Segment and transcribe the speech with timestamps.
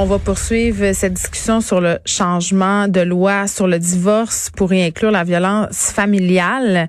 [0.00, 4.80] On va poursuivre cette discussion sur le changement de loi sur le divorce pour y
[4.80, 6.88] inclure la violence familiale.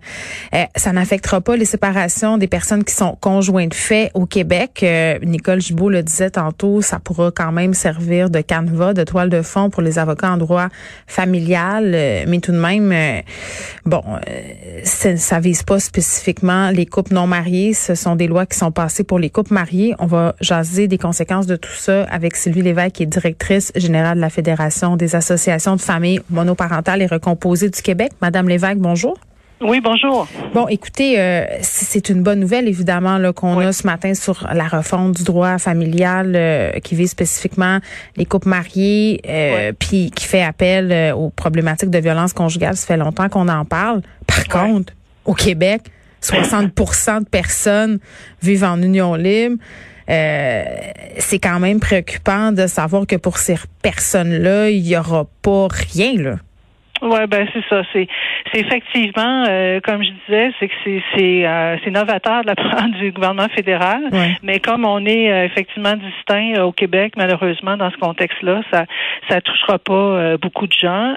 [0.54, 4.82] Euh, ça n'affectera pas les séparations des personnes qui sont conjoints de fait au Québec.
[4.84, 9.32] Euh, Nicole Gibault le disait tantôt, ça pourra quand même servir de canevas, de toile
[9.32, 10.68] de fond pour les avocats en droit
[11.08, 11.94] familial.
[11.96, 13.24] Euh, mais tout de même,
[13.88, 14.04] bon,
[14.84, 17.74] ça, ça vise pas spécifiquement les couples non mariés.
[17.74, 19.96] Ce sont des lois qui sont passées pour les couples mariés.
[19.98, 24.18] On va jaser des conséquences de tout ça avec Sylvie Lévesque qui est directrice générale
[24.18, 28.12] de la Fédération des associations de familles monoparentales et recomposées du Québec.
[28.22, 29.18] Madame Lévesque, bonjour.
[29.62, 30.28] Oui, bonjour.
[30.54, 34.68] Bon, écoutez, euh, c'est une bonne nouvelle évidemment là qu'on a ce matin sur la
[34.68, 37.80] refonte du droit familial euh, qui vise spécifiquement
[38.18, 42.76] les couples mariés, euh, puis qui fait appel aux problématiques de violence conjugale.
[42.76, 44.02] Ça fait longtemps qu'on en parle.
[44.28, 44.92] Par contre,
[45.24, 45.84] au Québec,
[46.22, 48.00] 60% de personnes
[48.42, 49.56] vivent en union libre.
[50.10, 50.64] Euh,
[51.20, 56.14] c'est quand même préoccupant de savoir que pour ces personnes-là, il y aura pas rien
[56.16, 56.38] là.
[57.02, 57.82] Ouais, ben c'est ça.
[57.94, 58.08] C'est
[58.52, 62.56] c'est effectivement, euh, comme je disais, c'est que c'est c'est euh, c'est novateur de la
[62.56, 64.02] part du gouvernement fédéral.
[64.44, 68.86] Mais comme on est euh, effectivement distinct au Québec, malheureusement dans ce contexte-là, ça
[69.30, 71.16] ça touchera pas beaucoup de gens.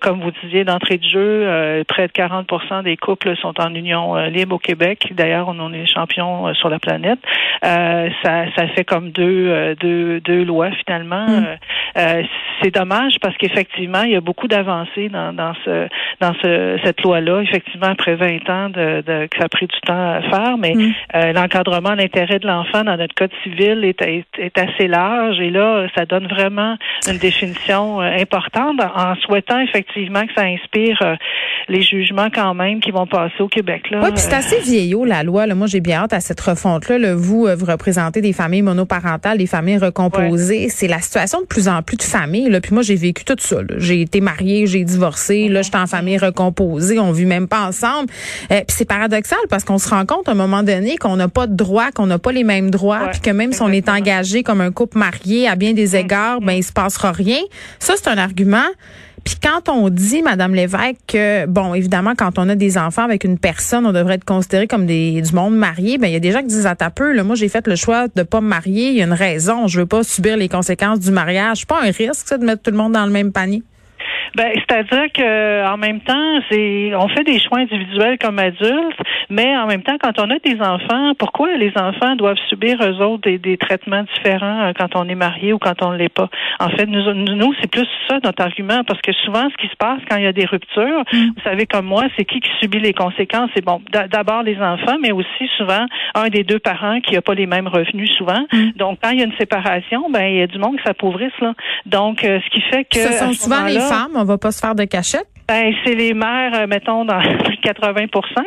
[0.00, 4.56] comme vous disiez d'entrée de jeu, près de 40% des couples sont en union libre
[4.56, 5.12] au Québec.
[5.12, 7.18] D'ailleurs, on en est champion sur la planète.
[7.62, 11.26] ça ça fait comme deux deux deux lois finalement.
[11.26, 11.46] Mm.
[12.62, 15.88] C'est dommage parce qu'effectivement, il y a beaucoup d'avancées dans, dans ce
[16.20, 19.80] dans ce, cette loi-là, effectivement, après 20 ans de, de, que ça a pris du
[19.80, 20.92] temps à faire, mais mm.
[21.14, 25.86] euh, l'encadrement l'intérêt de l'enfant dans notre code civil est, est, assez large et là,
[25.94, 26.76] ça donne vraiment
[27.06, 31.16] une définition euh, importante en souhaitant effectivement que ça inspire euh,
[31.68, 33.90] les jugements quand même qui vont passer au Québec.
[33.90, 34.00] Là.
[34.02, 35.46] Oui, puis c'est assez vieillot la loi.
[35.46, 35.54] Là.
[35.54, 37.14] Moi, j'ai bien hâte à cette refonte-là.
[37.14, 40.68] Vous, vous représentez des familles monoparentales, des familles recomposées.
[40.68, 42.50] C'est la situation de plus en plus de familles.
[42.50, 42.60] Là.
[42.60, 43.58] Puis moi, j'ai vécu tout ça.
[43.76, 48.10] J'ai été mariée, j'ai divorcé, là, j'étais en famille recomposée, on vit même pas ensemble.
[48.50, 51.28] Euh, puis c'est paradoxal parce qu'on se rend compte à un moment donné qu'on n'a
[51.28, 53.88] pas de droits, qu'on n'a pas les mêmes droits, puis que même si on est
[53.88, 55.96] engagé comme un couple marié à bien des mm.
[55.96, 57.40] égards, ben il se passera rien.
[57.78, 58.66] Ça c'est un argument.
[59.26, 63.24] Puis quand on dit, Madame Lévesque, que, bon, évidemment, quand on a des enfants avec
[63.24, 66.20] une personne, on devrait être considéré comme des, du monde marié, ben il y a
[66.20, 68.40] des gens qui disent à ta peu, là, moi, j'ai fait le choix de pas
[68.40, 71.66] me marier, il y a une raison, je veux pas subir les conséquences du mariage.
[71.66, 73.64] Pas un risque, ça, de mettre tout le monde dans le même panier?
[74.34, 79.00] Ben, c'est-à-dire que en même temps, c'est on fait des choix individuels comme adultes,
[79.30, 83.02] mais en même temps, quand on a des enfants, pourquoi les enfants doivent subir eux
[83.02, 86.08] autres des, des traitements différents euh, quand on est marié ou quand on ne l'est
[86.08, 86.28] pas?
[86.60, 89.76] En fait, nous, nous c'est plus ça notre argument, parce que souvent, ce qui se
[89.76, 91.16] passe quand il y a des ruptures, mm.
[91.36, 93.50] vous savez comme moi, c'est qui qui subit les conséquences?
[93.54, 97.34] C'est bon, d'abord les enfants, mais aussi souvent un des deux parents qui n'a pas
[97.34, 98.46] les mêmes revenus souvent.
[98.52, 98.70] Mm.
[98.76, 101.38] Donc, quand il y a une séparation, ben il y a du monde qui s'appauvrisse
[101.40, 101.54] là.
[101.86, 104.60] Donc, euh, ce qui fait que ce sont souvent les femmes on va pas se
[104.60, 105.26] faire de cachette?
[105.48, 108.06] Ben, c'est les mères, euh, mettons, dans plus de 80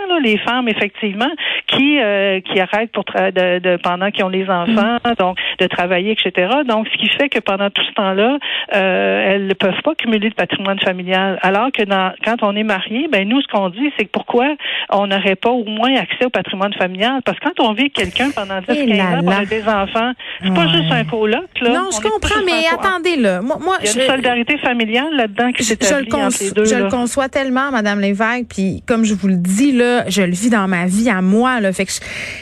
[0.10, 1.30] là, les femmes, effectivement,
[1.68, 5.14] qui euh, qui arrêtent pour de, de, pendant qu'ils ont les enfants, mm.
[5.18, 6.50] donc de travailler, etc.
[6.68, 8.38] Donc, ce qui fait que pendant tout ce temps-là,
[8.76, 11.40] euh, elles ne peuvent pas cumuler de patrimoine familial.
[11.42, 14.56] Alors que dans, quand on est marié, ben nous, ce qu'on dit, c'est que pourquoi
[14.90, 17.22] on n'aurait pas au moins accès au patrimoine familial?
[17.26, 19.64] Parce que quand on vit avec quelqu'un pendant 10, 15 eh ans, on a des
[19.64, 20.12] enfants,
[20.44, 21.70] c'est pas juste un coloc, là.
[21.70, 23.42] Non, je comprends, mais attendez, là.
[23.42, 26.66] Moi, moi, Il y a une solidarité familiale là-dedans qui s'établit entre les deux.
[26.66, 30.32] Je le conçois tellement, Madame Lévesque, puis comme je vous le dis, là, je le
[30.32, 31.72] vis dans ma vie à moi, là.
[31.72, 31.92] Fait que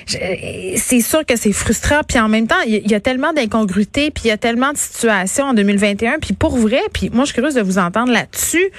[0.07, 4.23] c'est sûr que c'est frustrant, puis en même temps, il y, a tellement d'incongruités, puis
[4.25, 7.35] il y a tellement de situations en 2021, puis pour vrai, puis moi, je suis
[7.35, 8.69] curieuse de vous entendre là-dessus.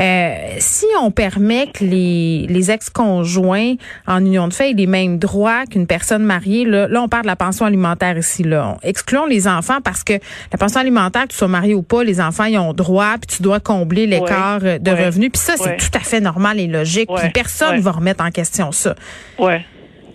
[0.00, 3.74] Euh, si on permet que les, les ex-conjoints
[4.06, 7.24] en union de fait aient les mêmes droits qu'une personne mariée, là, là, on parle
[7.24, 8.76] de la pension alimentaire ici, là.
[8.82, 12.20] Excluons les enfants parce que la pension alimentaire, que tu sois marié ou pas, les
[12.20, 15.30] enfants, ils ont droit, puis tu dois combler l'écart de revenus.
[15.32, 17.10] Puis ça, c'est tout à fait normal et logique.
[17.14, 18.94] Puis personne ne va remettre en question ça.
[19.38, 19.64] Ouais.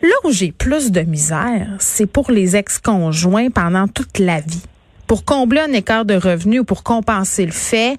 [0.01, 4.63] Là où j'ai plus de misère, c'est pour les ex-conjoints pendant toute la vie.
[5.09, 7.97] Pour combler un écart de revenus ou pour compenser le fait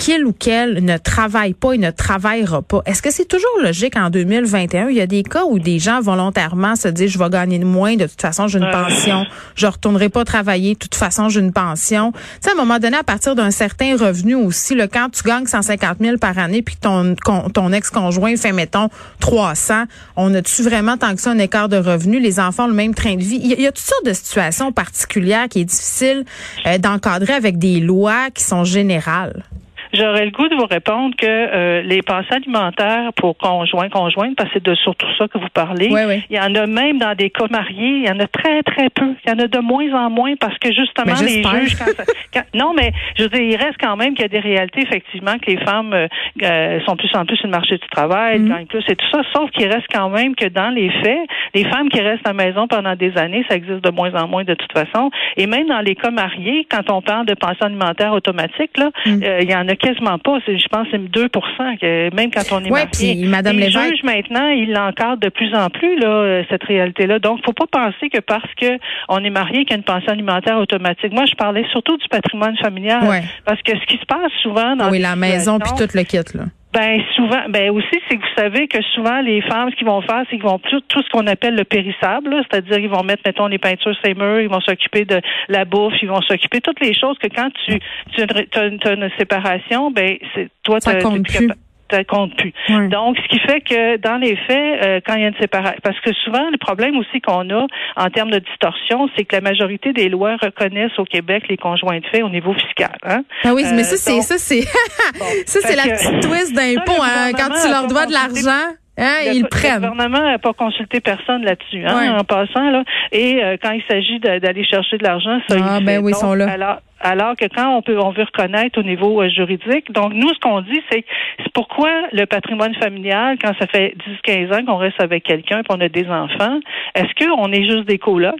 [0.00, 2.80] qu'il ou qu'elle ne travaille pas et ne travaillera pas.
[2.86, 4.88] Est-ce que c'est toujours logique en 2021?
[4.88, 7.96] Il y a des cas où des gens volontairement se disent, je vais gagner moins,
[7.96, 9.26] de toute façon, j'ai une pension,
[9.56, 12.12] je retournerai pas travailler, de toute façon, j'ai une pension.
[12.12, 15.22] Tu sais, à un moment donné, à partir d'un certain revenu aussi, le quand tu
[15.22, 17.14] gagnes 150 000 par année puis que ton,
[17.50, 18.88] ton ex-conjoint fait, mettons,
[19.20, 19.84] 300,
[20.16, 22.22] on a-tu vraiment tant que ça un écart de revenus?
[22.22, 23.38] Les enfants ont le même train de vie.
[23.42, 26.24] Il y a, toutes sortes de situations particulières qui est difficile
[26.66, 29.44] euh, d'encadrer avec des lois qui sont générales.
[29.92, 34.48] J'aurais le goût de vous répondre que euh, les pensées alimentaires pour conjoints, conjointes, parce
[34.50, 35.90] que c'est de surtout ça que vous parlez,
[36.30, 38.88] il y en a même dans des cas mariés, il y en a très, très
[38.90, 39.14] peu.
[39.24, 41.76] Il y en a de moins en moins parce que justement, les juges...
[42.32, 44.82] Quand, non, mais je veux dire, il reste quand même qu'il y a des réalités,
[44.82, 46.06] effectivement, que les femmes euh,
[46.42, 48.66] euh, sont plus en plus sur le marché du travail, mm -hmm.
[48.66, 51.88] plus et tout ça, sauf qu'il reste quand même que dans les faits, les femmes
[51.88, 54.54] qui restent à la maison pendant des années, ça existe de moins en moins de
[54.54, 55.10] toute façon.
[55.36, 59.22] Et même dans les cas mariés, quand on parle de pension alimentaire automatique, là, mm.
[59.44, 60.38] il y en a quasiment pas.
[60.46, 64.02] Je pense que c'est 2 que même quand on est ouais, Puis, Madame les juges,
[64.04, 67.18] maintenant, ils l'encadrent de plus en plus, là, euh, cette réalité-là.
[67.18, 68.78] Donc, faut pas penser que parce que
[69.08, 71.12] on est marié qu'il y a une pension alimentaire automatique.
[71.12, 73.00] Moi, je parlais surtout du patrimoine familial.
[73.44, 76.18] Parce que ce qui se passe souvent dans Oui, la maison puis tout le kit,
[76.34, 76.44] là.
[76.72, 80.02] Ben souvent, ben aussi, c'est que vous savez que souvent les femmes, ce qu'ils vont
[80.02, 83.22] faire, c'est qu'ils vont tout, tout ce qu'on appelle le périssable, c'est-à-dire ils vont mettre,
[83.26, 86.62] mettons, les peintures les murs, ils vont s'occuper de la bouffe, ils vont s'occuper de
[86.62, 87.80] toutes les choses que quand tu,
[88.14, 91.48] tu as, une, séparation, ben c'est toi, compte plus.
[91.48, 91.54] ça
[92.04, 92.52] compte plus.
[92.88, 95.78] Donc, ce qui fait que dans les faits, euh, quand il y a une séparation,
[95.82, 97.66] parce que souvent le problème aussi qu'on a
[97.96, 102.00] en termes de distorsion, c'est que la majorité des lois reconnaissent au Québec les conjoints
[102.00, 102.96] de fait au niveau fiscal.
[103.04, 103.22] Hein?
[103.44, 104.62] Ah oui, mais ça c'est ça c'est
[105.46, 108.74] ça c'est la petite twist d'impôt hein, quand tu leur dois de l'argent.
[109.00, 109.82] Hein, ils prennent.
[109.82, 112.70] Le gouvernement n'a pas consulté personne là-dessus, hein, en passant.
[112.70, 112.84] Là.
[113.12, 116.14] Et euh, quand il s'agit d'aller chercher de l'argent, ça, ah, il ben oui, ils
[116.14, 116.50] sont là.
[116.50, 119.90] Alors, alors que quand on peut on veut reconnaître au niveau euh, juridique.
[119.92, 121.04] Donc nous ce qu'on dit c'est
[121.38, 125.62] c'est pourquoi le patrimoine familial quand ça fait 10 15 ans qu'on reste avec quelqu'un
[125.62, 126.60] qu'on a des enfants,
[126.94, 128.34] est-ce qu'on est juste des colocs?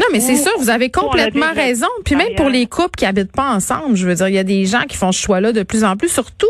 [0.00, 1.86] Non, mais c'est ça, vous avez complètement raison.
[2.04, 4.44] Puis même pour les couples qui habitent pas ensemble, je veux dire, il y a
[4.44, 6.48] des gens qui font ce choix-là de plus en plus, surtout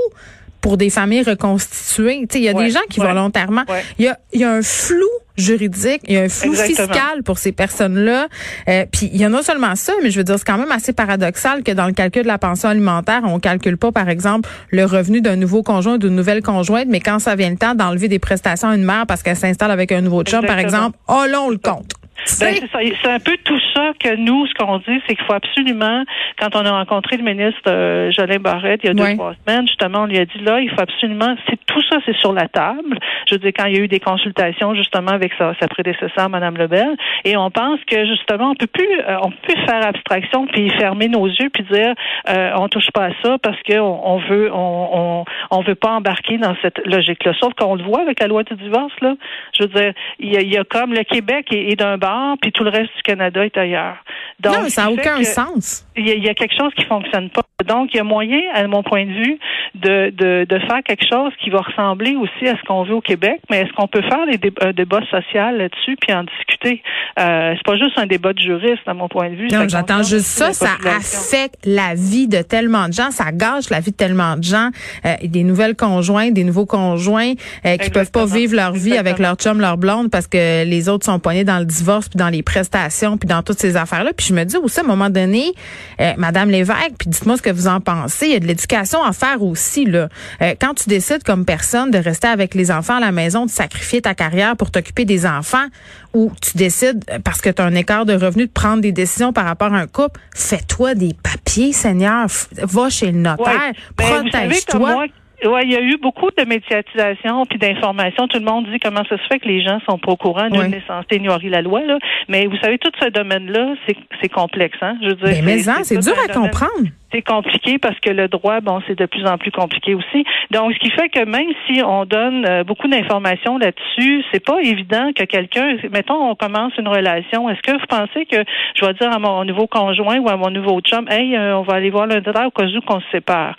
[0.65, 2.27] pour des familles reconstituées.
[2.35, 3.65] Il y a des gens qui volontairement,
[3.99, 7.37] il y, a, y a un flou juridique, il y a un flou fiscal pour
[7.37, 8.29] ces personnes-là.
[8.69, 10.73] Euh, puis il y a non seulement ça, mais je veux dire c'est quand même
[10.73, 14.49] assez paradoxal que dans le calcul de la pension alimentaire, on calcule pas par exemple
[14.71, 17.75] le revenu d'un nouveau conjoint ou d'une nouvelle conjointe, mais quand ça vient le temps
[17.75, 20.97] d'enlever des prestations à une mère parce qu'elle s'installe avec un nouveau chum par exemple,
[21.09, 21.93] oh là on le compte.
[22.41, 22.55] Ben,
[23.03, 26.05] c'est un peu tout ça que nous, ce qu'on dit, c'est qu'il faut absolument,
[26.39, 29.67] quand on a rencontré le ministre euh, Jolin Barrette il y a deux, trois semaines,
[29.67, 32.49] justement, on lui a dit là, il faut absolument, c'est tout ça, c'est sur la
[32.49, 32.99] table.
[33.29, 36.29] Je veux dire, quand il y a eu des consultations, justement, avec sa, sa prédécesseur,
[36.29, 39.87] Mme Lebel, et on pense que, justement, on peut plus, euh, on peut plus faire
[39.87, 41.95] abstraction puis fermer nos yeux puis dire,
[42.29, 45.91] euh, on touche pas à ça parce qu'on on veut, on, on, on, veut pas
[45.91, 47.33] embarquer dans cette logique-là.
[47.41, 49.15] Sauf qu'on le voit avec la loi du divorce, là.
[49.59, 51.97] Je veux dire, il y a, il y a comme le Québec est, est d'un
[52.41, 53.97] puis tout le reste du Canada est ailleurs.
[54.41, 55.87] Donc, non, ça n'a aucun sens.
[55.97, 57.43] Il y, a quelque chose qui fonctionne pas.
[57.65, 59.39] Donc, il y a moyen, à mon point de vue,
[59.75, 63.01] de, de, de faire quelque chose qui va ressembler aussi à ce qu'on veut au
[63.01, 66.83] Québec, mais est-ce qu'on peut faire des débats, un débat social là-dessus puis en discuter?
[67.19, 69.49] Euh, c'est pas juste un débat de juriste, à mon point de vue.
[69.49, 70.53] Non, j'entends juste ça.
[70.53, 73.11] Ça affecte la vie de tellement de gens.
[73.11, 74.71] Ça gâche la vie de tellement de gens.
[75.07, 77.33] Euh, des nouvelles conjointes, des nouveaux conjoints
[77.67, 80.89] euh, qui peuvent pas vivre leur vie avec leur chum, leur blonde parce que les
[80.89, 84.13] autres sont poignés dans le divorce puis dans les prestations puis dans toutes ces affaires-là.
[84.17, 85.53] Puis je me dis aussi, à un moment donné,
[86.01, 88.27] euh, Madame Lévesque, puis dites-moi ce que vous en pensez.
[88.27, 90.09] Il y a de l'éducation à faire aussi là.
[90.43, 93.51] Euh, quand tu décides comme personne de rester avec les enfants à la maison, de
[93.51, 95.67] sacrifier ta carrière pour t'occuper des enfants,
[96.13, 98.93] ou tu décides euh, parce que tu as un écart de revenus de prendre des
[98.93, 102.27] décisions par rapport à un couple, fais-toi des papiers, Seigneur.
[102.57, 105.07] Va chez le notaire, ben, protège-toi.
[105.45, 108.29] Oui, il y a eu beaucoup de médiatisation puis d'information.
[108.29, 110.49] Tout le monde dit comment ça se fait que les gens sont pas au courant.
[110.49, 111.99] Nous, on est censé ignorer la loi, là.
[112.29, 113.75] Mais vous savez, tout ce domaine-là,
[114.21, 114.97] c'est complexe, hein.
[115.03, 118.29] Je veux dire, mais, mais hein, c'est dur à comprendre c'est compliqué parce que le
[118.29, 120.25] droit, bon, c'est de plus en plus compliqué aussi.
[120.51, 124.61] Donc, ce qui fait que même si on donne euh, beaucoup d'informations là-dessus, c'est pas
[124.61, 127.49] évident que quelqu'un, mettons, on commence une relation.
[127.49, 128.43] Est-ce que vous pensez que
[128.75, 131.63] je vais dire à mon nouveau conjoint ou à mon nouveau chum, hey, euh, on
[131.63, 133.57] va aller voir le notaire au cas où qu'on se sépare?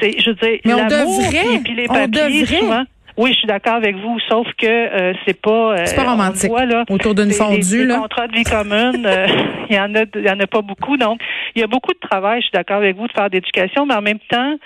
[0.00, 1.20] C'est, je veux dire, l'amour
[1.64, 2.84] puis, les papiers, souvent,
[3.16, 5.72] Oui, je suis d'accord avec vous, sauf que euh, c'est pas.
[5.72, 6.50] Euh, c'est pas romantique.
[6.50, 7.96] là, Autour d'une fondue, là.
[7.96, 9.26] contrats de vie commune, euh,
[9.70, 10.98] il y en a, il y en a pas beaucoup.
[10.98, 11.20] Donc,
[11.54, 12.42] il y a beaucoup de travail.
[12.42, 14.56] Je suis d'accord avec vous de faire d'éducation, mais en même temps,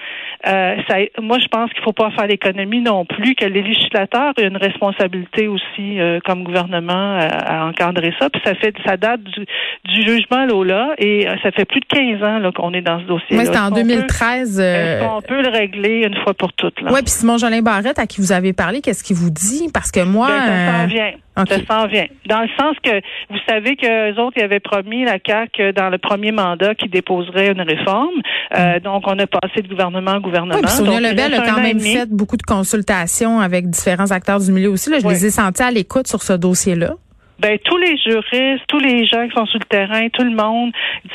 [0.45, 3.37] ça, moi, je pense qu'il faut pas faire l'économie non plus.
[3.37, 8.31] Que les législateurs aient une responsabilité aussi, comme gouvernement, à, encadrer ça.
[8.31, 9.47] Puis ça fait, ça date du,
[9.85, 13.05] du jugement Lola et ça fait plus de 15 ans là qu'on est dans ce
[13.05, 13.37] dossier.
[13.37, 14.61] Oui, c'était en 2013.
[15.03, 16.81] on peut le régler une fois pour toutes.
[16.83, 19.69] Oui, puis Simon Jolin Barrette, à qui vous avez parlé, qu'est-ce qu'il vous dit?
[19.73, 20.29] Parce que moi.
[20.29, 21.13] Ben, ça euh, vient.
[21.37, 22.07] Ça s'en vient.
[22.27, 25.97] Dans le sens que vous savez que autres, ils avaient promis la CAQ dans le
[25.97, 28.21] premier mandat qu'ils déposeraient une réforme.
[28.57, 28.81] Euh, mm.
[28.81, 30.61] donc, on a passé de gouvernement en gouvernement.
[30.63, 34.71] Oui, Sonia Lebel a quand même fait beaucoup de consultations avec différents acteurs du milieu
[34.71, 34.91] aussi.
[34.91, 36.95] Là, je les ai sentis à l'écoute sur ce dossier-là
[37.41, 40.73] ben tous les juristes, tous les gens qui sont sur le terrain, tout le monde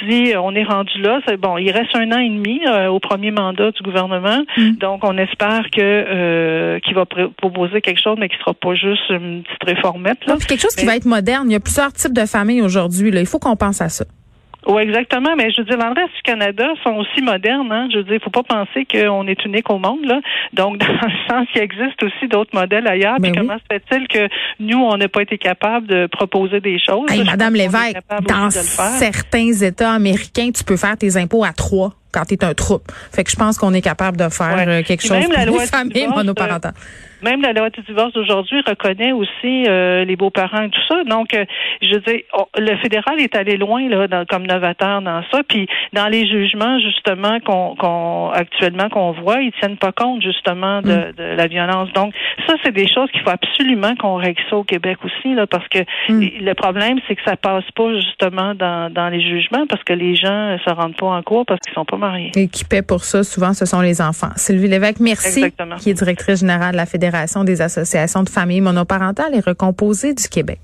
[0.08, 1.20] dit euh, on est rendu là.
[1.27, 4.72] C'est bon, il reste un an et demi euh, au premier mandat du gouvernement, mm.
[4.74, 9.10] donc on espère que euh, qu'il va proposer quelque chose, mais qui sera pas juste
[9.10, 10.25] une petite réformette.
[10.25, 10.38] Là.
[10.48, 11.50] quelque chose qui va être moderne.
[11.50, 13.12] Il y a plusieurs types de familles aujourd'hui.
[13.12, 14.05] Là, il faut qu'on pense à ça.
[14.68, 15.36] Oui, exactement.
[15.36, 17.72] Mais je veux dire, dans le reste du Canada sont aussi modernes.
[17.72, 17.88] Hein?
[17.92, 20.06] Je veux dire, il faut pas penser qu'on est unique au monde.
[20.06, 20.20] Là.
[20.54, 23.18] Donc, dans le sens qu'il existe aussi d'autres modèles ailleurs.
[23.20, 24.28] Mais comment se fait-il que
[24.60, 27.06] nous, on n'a pas été capable de proposer des choses?
[27.26, 32.36] Madame Lévesque, dans certains États américains, tu peux faire tes impôts à trois quand tu
[32.36, 32.92] es un troupe.
[33.12, 36.08] Fait que je pense qu'on est capable de faire euh, quelque chose pour les familles
[36.08, 36.74] monoparentales.
[37.22, 41.04] Même la loi du divorce d'aujourd'hui reconnaît aussi euh, les beaux-parents et tout ça.
[41.04, 41.46] Donc, euh,
[41.82, 42.24] je dis,
[42.58, 45.42] le fédéral est allé loin là, dans, comme novateur dans ça.
[45.48, 50.92] Puis, dans les jugements justement qu'on, actuellement qu'on voit, ils tiennent pas compte justement de,
[50.92, 51.14] mm.
[51.18, 51.92] de la violence.
[51.94, 52.14] Donc,
[52.48, 55.68] ça, c'est des choses qu'il faut absolument qu'on règle ça au Québec aussi, là, parce
[55.70, 55.80] que
[56.10, 56.44] mm.
[56.44, 60.16] le problème, c'est que ça passe pas justement dans, dans les jugements, parce que les
[60.16, 62.32] gens se rendent pas en cours parce qu'ils sont pas mariés.
[62.36, 64.32] Et qui paient pour ça, souvent, ce sont les enfants.
[64.36, 65.76] Sylvie Lévesque, merci, Exactement.
[65.78, 67.05] qui est directrice générale de la Fédération
[67.44, 70.60] des associations de familles monoparentales et recomposées du Québec.